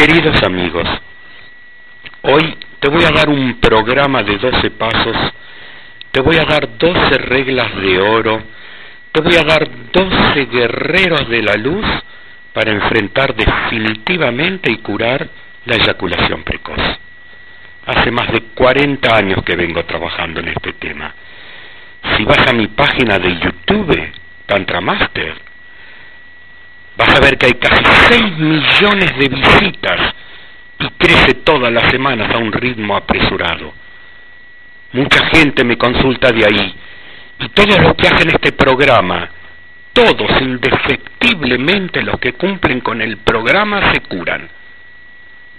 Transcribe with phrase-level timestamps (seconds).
[0.00, 0.88] Queridos amigos,
[2.22, 5.14] hoy te voy a dar un programa de 12 pasos,
[6.10, 8.42] te voy a dar 12 reglas de oro,
[9.12, 11.84] te voy a dar 12 guerreros de la luz
[12.54, 15.28] para enfrentar definitivamente y curar
[15.66, 16.80] la eyaculación precoz.
[17.84, 21.14] Hace más de 40 años que vengo trabajando en este tema.
[22.16, 24.12] Si vas a mi página de YouTube,
[24.46, 25.49] Tantra Master,
[27.00, 30.14] vas a ver que hay casi 6 millones de visitas
[30.78, 33.72] y crece todas las semanas a un ritmo apresurado.
[34.92, 36.74] Mucha gente me consulta de ahí
[37.38, 39.30] y todos los que hacen este programa,
[39.94, 44.50] todos indefectiblemente los que cumplen con el programa se curan.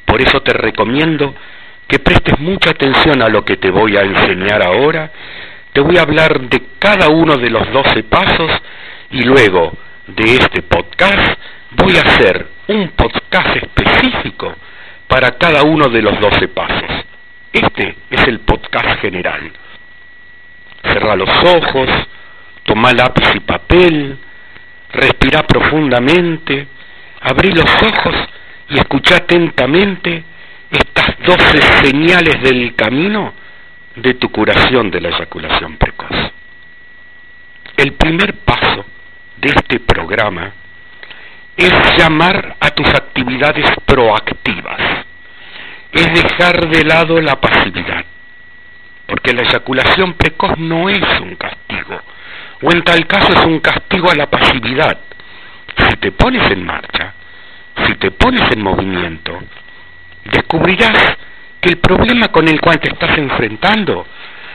[0.05, 1.33] Por eso te recomiendo
[1.87, 5.11] que prestes mucha atención a lo que te voy a enseñar ahora.
[5.73, 8.51] Te voy a hablar de cada uno de los doce pasos
[9.09, 9.71] y luego
[10.07, 11.39] de este podcast
[11.71, 14.53] voy a hacer un podcast específico
[15.07, 16.89] para cada uno de los doce pasos.
[17.53, 19.51] Este es el podcast general.
[20.81, 21.89] Cerra los ojos,
[22.63, 24.17] toma lápiz y papel,
[24.91, 26.67] respira profundamente,
[27.21, 28.15] abrí los ojos
[28.69, 30.23] y escucha atentamente
[30.71, 33.33] estas doce señales del camino
[33.95, 36.31] de tu curación de la eyaculación precoz.
[37.77, 38.85] El primer paso
[39.41, 40.53] de este programa
[41.57, 44.79] es llamar a tus actividades proactivas,
[45.91, 48.05] es dejar de lado la pasividad,
[49.07, 51.99] porque la eyaculación precoz no es un castigo,
[52.61, 54.97] o en tal caso es un castigo a la pasividad.
[55.75, 57.13] Si te pones en marcha,
[57.85, 59.39] si te pones en movimiento,
[60.25, 61.17] descubrirás
[61.59, 64.05] que el problema con el cual te estás enfrentando,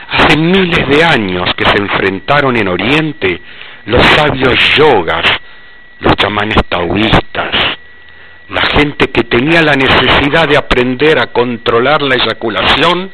[0.09, 3.41] hace miles de años que se enfrentaron en Oriente
[3.87, 5.25] los sabios yogas,
[6.01, 7.55] los chamanes taoístas,
[8.49, 13.09] la gente que tenía la necesidad de aprender a controlar la eyaculación,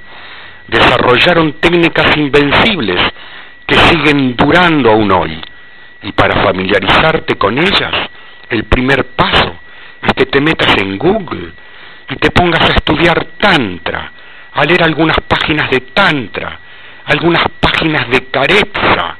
[0.67, 2.99] desarrollaron técnicas invencibles
[3.67, 5.39] que siguen durando aún hoy.
[6.01, 7.93] Y para familiarizarte con ellas,
[8.49, 9.53] el primer paso
[10.01, 11.51] es que te metas en Google
[12.09, 14.11] y te pongas a estudiar Tantra,
[14.51, 16.59] a leer algunas páginas de Tantra,
[17.05, 19.17] algunas páginas de Carezza,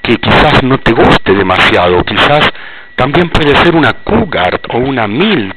[0.00, 2.48] que quizás no te guste demasiado, quizás
[2.94, 5.52] también puede ser una cougar o una mil,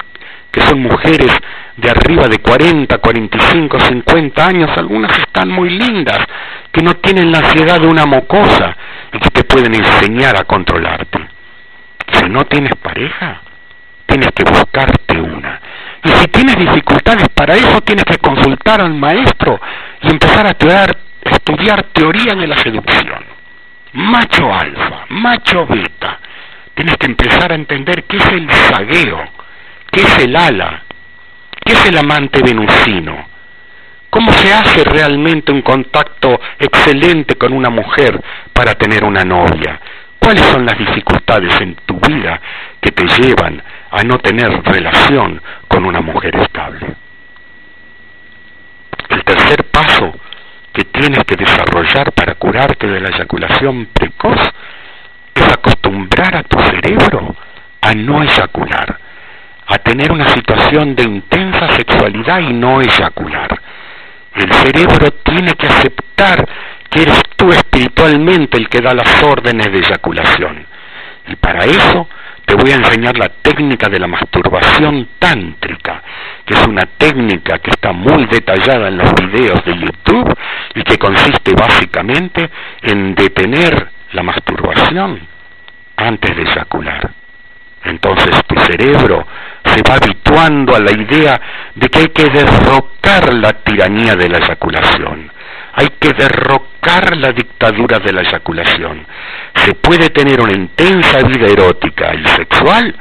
[0.52, 1.32] que son mujeres
[1.76, 6.20] de arriba de 40, 45, 50 años, algunas están muy lindas,
[6.72, 8.76] que no tienen la ansiedad de una mocosa
[9.14, 11.20] y que te pueden enseñar a controlarte.
[12.14, 13.42] Si no tienes pareja,
[14.08, 15.62] tienes que buscarte una.
[16.04, 19.60] Y si tienes dificultades para eso, tienes que consultar al maestro
[20.02, 23.24] y empezar a estudiar, teoría de la seducción.
[23.94, 26.20] Macho alfa, macho beta.
[26.76, 29.26] Tienes que empezar a entender qué es el zagueo,
[29.92, 30.84] qué es el ala,
[31.66, 33.28] qué es el amante venusino.
[34.10, 38.22] ¿Cómo se hace realmente un contacto excelente con una mujer
[38.54, 39.80] para tener una novia?
[40.28, 42.38] ¿Cuáles son las dificultades en tu vida
[42.82, 46.86] que te llevan a no tener relación con una mujer estable.
[49.08, 50.14] El tercer paso
[50.74, 54.42] que tienes que desarrollar para curarte de la eyaculación precoz
[55.34, 57.34] es acostumbrar a tu cerebro
[57.80, 59.00] a no eyacular,
[59.66, 63.62] a tener una situación de intensa sexualidad y no eyacular.
[64.36, 66.46] El cerebro tiene que aceptar
[66.90, 70.66] que eres tú espiritualmente el que da las órdenes de eyaculación.
[71.28, 72.08] Y para eso
[72.46, 76.02] te voy a enseñar la técnica de la masturbación tántrica,
[76.46, 80.34] que es una técnica que está muy detallada en los videos de YouTube
[80.76, 82.50] y que consiste básicamente
[82.84, 85.28] en detener la masturbación
[85.98, 87.12] antes de eyacular.
[87.84, 89.28] Entonces tu cerebro
[89.66, 91.42] se va habituando a la idea
[91.76, 95.32] de que hay que derrocar la tiranía de la eyaculación.
[95.80, 99.06] Hay que derrocar la dictadura de la eyaculación.
[99.54, 102.96] Se puede tener una intensa vida erótica y sexual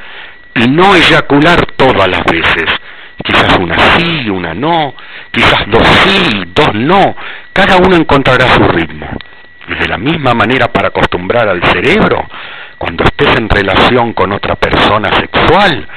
[0.55, 2.71] y no eyacular todas las veces.
[3.25, 4.95] Quizás una sí, una no,
[5.31, 7.17] quizás dos sí, dos no.
[7.55, 9.09] Cada uno encontrará su ritmo.
[9.69, 12.29] Y de la misma manera para acostumbrar al cerebro,
[12.77, 15.89] cuando estés en relación con otra persona sexual,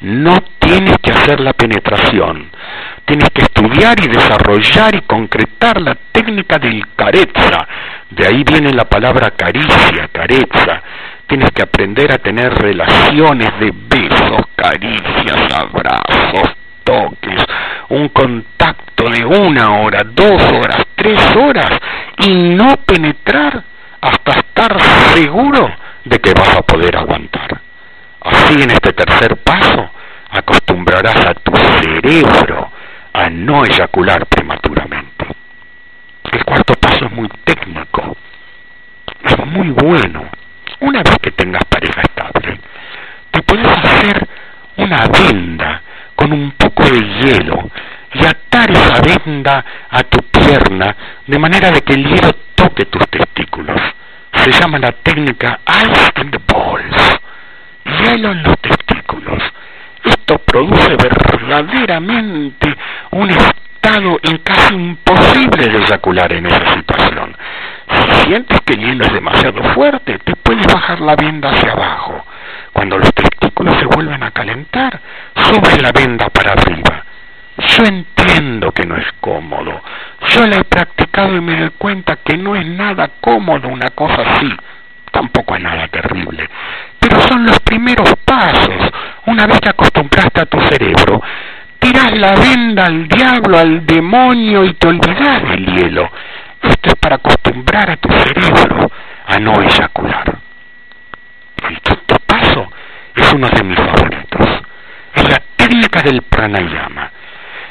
[0.00, 2.50] no tienes que hacer la penetración,
[3.04, 7.66] tienes que estudiar y desarrollar y concretar la técnica del careza.
[8.10, 10.82] De ahí viene la palabra caricia, careza.
[11.26, 17.44] Tienes que aprender a tener relaciones de besos, caricias, abrazos, toques,
[17.88, 21.78] un contacto de una hora, dos horas, tres horas
[22.18, 23.62] y no penetrar
[24.00, 24.80] hasta estar
[25.14, 25.70] seguro
[26.04, 27.60] de que vas a poder aguantar.
[28.20, 29.90] Así en este tercer paso
[30.30, 32.73] acostumbrarás a tu cerebro
[33.30, 35.26] no eyacular prematuramente.
[36.32, 38.16] El cuarto paso es muy técnico,
[39.22, 40.28] es muy bueno.
[40.80, 42.58] Una vez que tengas pareja estable,
[43.30, 44.28] te puedes hacer
[44.76, 45.82] una venda
[46.14, 47.70] con un poco de hielo
[48.14, 50.94] y atar esa venda a tu pierna
[51.26, 53.80] de manera de que el hielo toque tus testículos.
[54.32, 57.20] Se llama la técnica ice in the balls,
[57.84, 59.42] hielo en los testículos.
[60.04, 62.73] Esto produce verdaderamente
[63.14, 67.36] un estado casi imposible de eyacular en esa situación.
[67.88, 72.24] Si sientes que el hielo es demasiado fuerte, te puedes bajar la venda hacia abajo.
[72.72, 75.00] Cuando los testículos se vuelven a calentar,
[75.36, 77.04] subes la venda para arriba.
[77.56, 79.80] Yo entiendo que no es cómodo.
[80.30, 84.22] Yo la he practicado y me doy cuenta que no es nada cómodo una cosa
[84.22, 84.52] así.
[85.12, 86.48] Tampoco es nada terrible.
[86.98, 88.90] Pero son los primeros pasos.
[89.26, 91.22] Una vez que acostumbraste a tu cerebro,
[92.14, 96.10] la venda al diablo, al demonio y te olvidas del hielo.
[96.62, 98.90] Esto es para acostumbrar a tu cerebro
[99.26, 100.38] a no eyacular.
[101.68, 102.68] El quinto paso
[103.14, 104.48] es uno de mis favoritos.
[105.14, 107.10] Es la técnica del pranayama.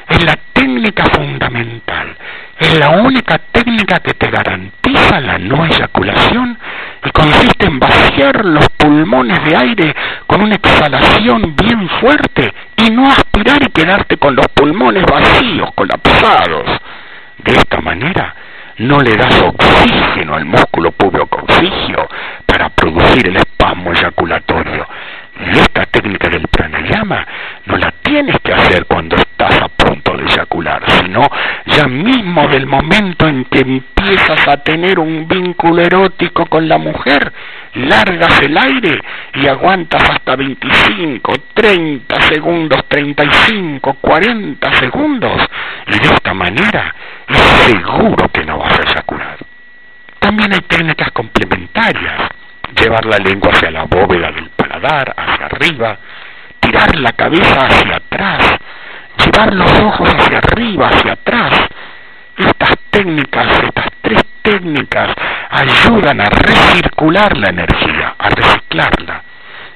[0.10, 2.16] Es la técnica fundamental.
[2.60, 6.58] Es la única técnica que te garantiza la no eyaculación
[7.04, 9.96] y consiste en vaciar los pulmones de aire
[10.28, 16.80] con una exhalación bien fuerte y no aspirar y quedarte con los pulmones vacíos, colapsados.
[17.40, 18.36] De esta manera
[18.78, 22.08] no le das oxígeno al músculo pubococígeo
[22.46, 24.88] para producir el espasmo eyaculatorio.
[25.40, 27.26] Y esta técnica del pranayama
[27.66, 31.28] no la tienes que hacer cuando estás a punto de eyacular, sino
[31.66, 37.34] ya mismo del momento en que empiezas a tener un vínculo erótico con la mujer,
[37.74, 39.02] largas el aire
[39.34, 45.42] y aguantas hasta 25, 30 segundos, 35, 40 segundos,
[45.88, 46.94] y de esta manera
[47.28, 49.38] es seguro que no vas a eyacular.
[50.20, 52.30] También hay técnicas complementarias
[52.76, 55.98] llevar la lengua hacia la bóveda del paladar, hacia arriba,
[56.60, 58.60] tirar la cabeza hacia atrás,
[59.18, 61.60] llevar los ojos hacia arriba, hacia atrás.
[62.38, 65.16] Estas técnicas, estas tres técnicas
[65.50, 69.24] ayudan a recircular la energía, a reciclarla.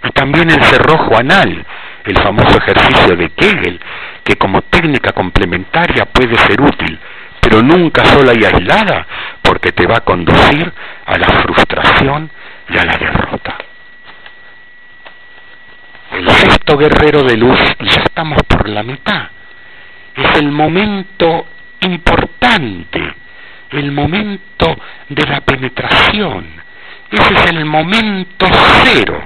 [0.04, 1.66] Y también el cerrojo anal,
[2.06, 3.80] el famoso ejercicio de Kegel,
[4.24, 7.00] que como técnica complementaria puede ser útil,
[7.42, 9.06] pero nunca sola y aislada,
[9.42, 10.72] porque te va a conducir
[11.06, 12.30] a la frustración
[12.70, 13.58] y a la derrota.
[16.12, 19.30] El sexto guerrero de luz, ya estamos por la mitad,
[20.16, 21.46] es el momento
[21.82, 23.14] importante,
[23.72, 24.76] el momento
[25.10, 26.46] de la penetración.
[27.12, 28.48] Ese es el momento
[28.84, 29.22] cero.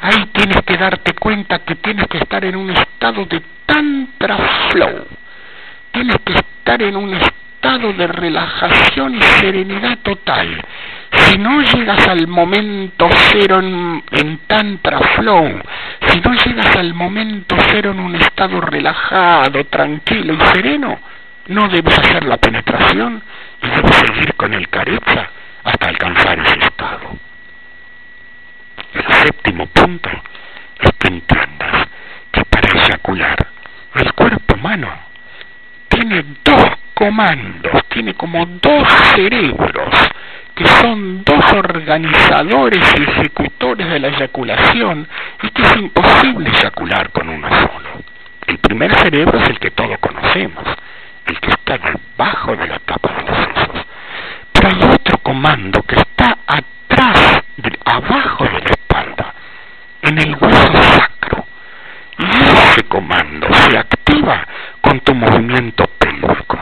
[0.00, 4.36] Ahí tienes que darte cuenta que tienes que estar en un estado de tantra
[4.70, 5.06] flow.
[5.92, 10.64] Tienes que estar en un estado de relajación y serenidad total
[11.30, 15.62] si no llegas al momento cero en, tantra flow,
[16.08, 20.98] si no llegas al momento cero en un estado relajado, tranquilo y sereno,
[21.46, 23.22] no debes hacer la penetración
[23.62, 25.30] y debes seguir con el careza
[25.62, 27.16] hasta alcanzar ese estado.
[28.94, 30.10] El séptimo punto
[30.80, 31.88] es que entiendas
[32.32, 33.46] que para eyacular
[33.94, 34.88] el cuerpo humano
[35.88, 40.10] tiene dos comandos, tiene como dos cerebros
[40.60, 45.08] que son dos organizadores y ejecutores de la eyaculación
[45.42, 47.88] y que es imposible eyacular con uno solo.
[48.46, 50.64] El primer cerebro es el que todos conocemos,
[51.24, 53.86] el que está debajo de la tapa de los sesos.
[54.52, 57.42] Pero hay otro comando que está atrás,
[57.86, 59.34] abajo de la espalda,
[60.02, 61.46] en el hueso sacro.
[62.18, 64.46] Y ese comando se activa
[64.82, 66.58] con tu movimiento pélvico.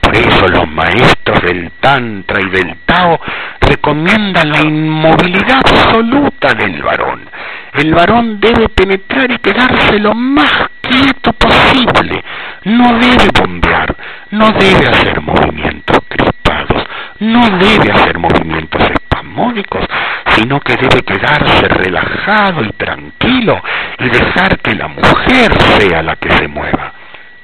[0.00, 1.21] Por eso los maestros
[1.52, 3.20] del Tantra y del Tao
[3.60, 7.28] recomiendan la inmovilidad absoluta del varón.
[7.74, 12.24] El varón debe penetrar y quedarse lo más quieto posible.
[12.64, 13.94] No debe bombear,
[14.30, 16.86] no debe hacer movimientos crispados,
[17.20, 19.84] no debe hacer movimientos espasmódicos,
[20.28, 23.60] sino que debe quedarse relajado y tranquilo
[23.98, 26.92] y dejar que la mujer sea la que se mueva.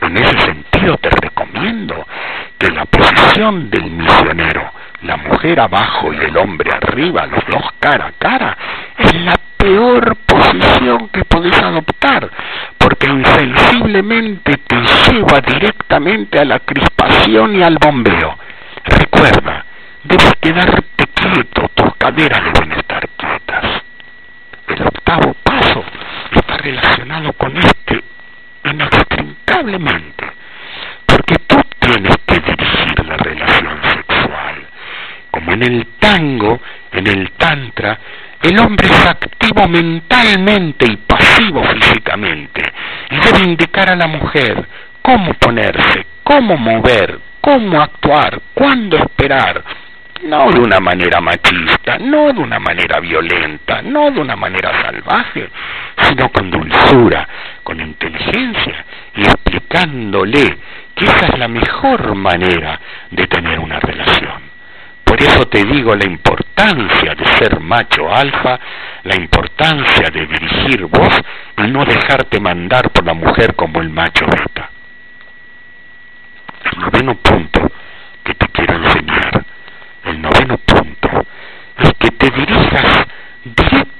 [0.01, 2.07] En ese sentido te recomiendo
[2.59, 4.73] que la posición del misionero,
[5.03, 8.57] la mujer abajo y el hombre arriba, los dos cara a cara,
[8.99, 12.31] es la peor posición que podés adoptar,
[12.79, 18.39] porque insensiblemente te lleva directamente a la crispación y al bombeo.
[18.85, 19.65] Recuerda,
[20.05, 23.83] debes quedarte quieto, tus caderas deben estar quietas.
[24.69, 25.85] El octavo paso
[26.33, 28.03] está relacionado con este
[28.65, 30.25] inextricablemente,
[31.07, 31.57] porque tú
[31.99, 34.67] tienes que dirigir la relación sexual.
[35.33, 36.61] Como en el tango,
[36.93, 37.99] en el tantra,
[38.43, 42.63] el hombre es activo mentalmente y pasivo físicamente
[43.11, 44.65] y debe indicar a la mujer
[45.03, 49.65] cómo ponerse, cómo mover, cómo actuar, cuándo esperar,
[50.23, 55.49] no de una manera machista, no de una manera violenta, no de una manera salvaje,
[56.03, 57.29] sino con dulzura,
[57.65, 58.85] con inteligencia
[59.17, 60.59] y explicándole
[61.05, 64.49] esa es la mejor manera de tener una relación.
[65.05, 68.59] Por eso te digo la importancia de ser macho alfa,
[69.05, 71.19] la importancia de dirigir vos
[71.57, 74.71] y no dejarte mandar por la mujer como el macho beta.
[76.73, 77.71] El noveno punto
[78.23, 79.45] que te quiero enseñar,
[80.05, 81.27] el noveno punto,
[81.79, 83.07] es que te dirijas
[83.45, 83.98] directamente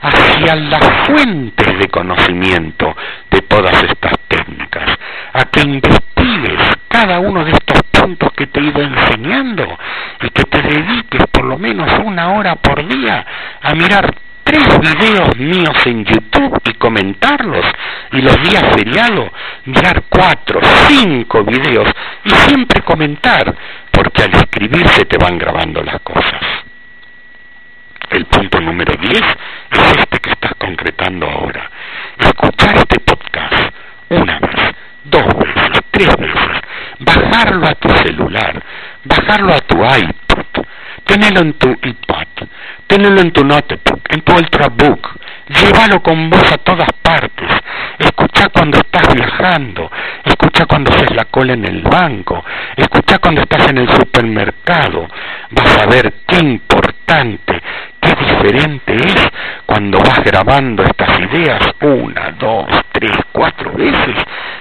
[0.00, 2.94] hacia las fuentes de conocimiento
[3.30, 4.98] de todas estas técnicas,
[5.32, 9.66] a que investigues cada uno de estos puntos que te he ido enseñando
[10.20, 13.24] y que te dediques por lo menos una hora por día
[13.62, 17.64] a mirar tres videos míos en YouTube y comentarlos
[18.12, 19.30] y los días feriados
[19.66, 21.88] mirar cuatro, cinco videos
[22.24, 23.54] y siempre comentar
[23.90, 26.61] porque al escribir se te van grabando las cosas.
[28.12, 29.22] El punto número 10
[29.70, 31.70] es este que estás concretando ahora.
[32.18, 33.74] Escuchar este podcast
[34.10, 36.60] una vez, dos veces, tres veces,
[36.98, 38.62] bajarlo a tu celular,
[39.04, 40.66] bajarlo a tu iPod,
[41.06, 42.26] tenerlo en tu iPad,
[42.86, 45.08] tenerlo en tu notebook, en tu ultrabook,
[45.48, 47.48] llévalo con vos a todas partes,
[47.98, 49.90] escucha cuando estás viajando,
[50.24, 52.44] escucha cuando haces la cola en el banco,
[52.76, 55.08] escucha cuando estás en el supermercado,
[55.50, 57.62] vas a ver qué importante,
[58.02, 59.28] qué diferente es
[59.64, 64.16] cuando vas grabando estas ideas una, dos, tres, cuatro veces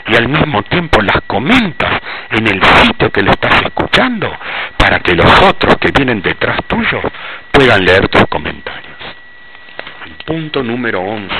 [0.08, 4.32] y al mismo tiempo las comentas en el sitio que le estás escuchando
[4.78, 7.02] para que los otros que vienen detrás tuyo
[7.52, 8.98] puedan leer tus comentarios.
[10.06, 11.36] El punto número 11,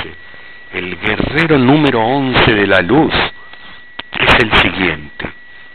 [0.74, 3.14] el guerrero número 11 de la luz
[4.18, 5.30] es el siguiente.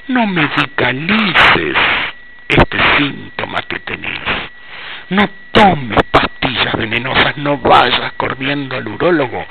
[0.07, 1.77] No medicalices
[2.47, 4.19] este síntoma que tenés.
[5.09, 9.45] No tomes pastillas venenosas, no vayas corriendo al urólogo,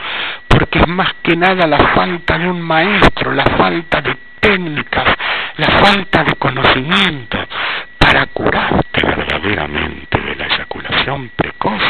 [0.47, 5.17] porque es más que nada la falta de un maestro, la falta de técnicas,
[5.57, 7.39] la falta de conocimiento
[7.99, 11.83] para curarte verdaderamente de la eyaculación precoz.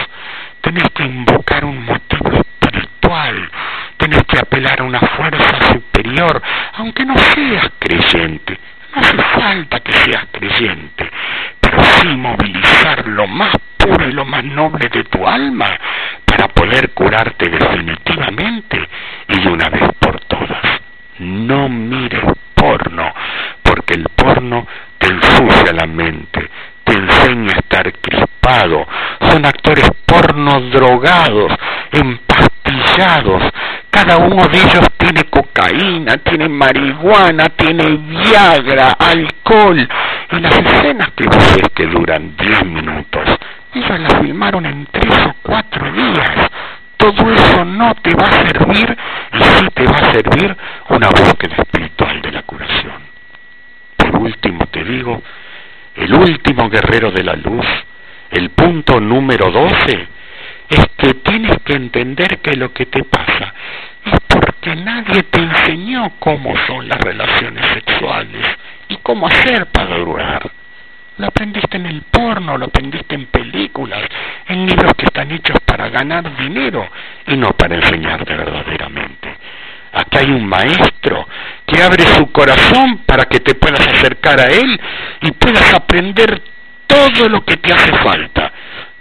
[0.63, 3.51] Tenés que invocar un motivo espiritual,
[3.99, 6.43] tenés que apelar a una fuerza superior,
[6.75, 8.59] aunque no seas creyente.
[8.95, 11.11] No hace falta que seas creyente,
[11.61, 15.79] pero sí movilizar lo más puro y lo más noble de tu alma
[16.25, 18.89] para poder curarte definitivamente
[19.29, 20.81] y de una vez por todas.
[21.19, 23.13] No mires porno,
[23.63, 24.67] porque el porno
[24.99, 26.51] te ensucia la mente,
[26.85, 26.95] te
[27.83, 28.87] crispado.
[29.31, 31.53] Son actores porno drogados,
[31.93, 33.43] empastillados.
[33.91, 39.89] Cada uno de ellos tiene cocaína, tiene marihuana, tiene viagra, alcohol.
[40.33, 43.29] Y las escenas que vos ves que duran 10 minutos
[43.75, 46.51] Ellos la filmaron en tres o cuatro días.
[46.97, 48.97] Todo eso no te va a servir
[49.33, 50.57] y sí te va a servir
[50.89, 52.95] una búsqueda espiritual de la curación.
[53.97, 55.23] Por último te digo,
[55.97, 57.67] el último guerrero de la luz,
[58.31, 60.09] el punto número 12,
[60.69, 63.55] es que tienes que entender que lo que te pasa
[64.05, 68.47] es porque nadie te enseñó cómo son las relaciones sexuales
[68.89, 70.51] y cómo hacer para durar.
[71.19, 74.03] Lo aprendiste en el porno, lo aprendiste en películas,
[74.49, 76.87] en libros que están hechos para ganar dinero
[77.27, 79.36] y no para enseñarte verdaderamente.
[79.97, 81.27] Aquí hay un maestro
[81.67, 84.79] que abre su corazón para que te puedas acercar a él
[85.23, 86.43] y puedas aprender
[86.87, 88.53] todo lo que te hace falta.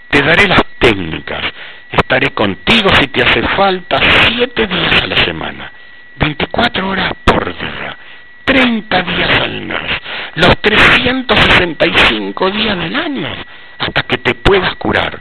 [0.10, 1.44] Te daré las técnicas.
[1.92, 3.98] Estaré contigo si te hace falta
[4.28, 5.72] siete días a la semana,
[6.18, 7.98] 24 horas por día,
[8.46, 9.92] 30 días al mes,
[10.36, 13.30] los 365 días del año,
[13.80, 15.20] hasta que te puedas curar.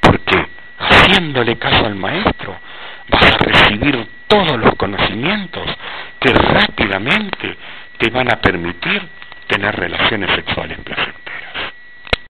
[0.00, 0.46] Porque
[0.78, 2.56] haciéndole caso al maestro,
[3.08, 5.66] vas a recibir todos los conocimientos
[6.20, 7.56] que rápidamente
[7.98, 9.02] te van a permitir
[9.46, 11.71] tener relaciones sexuales placenteras.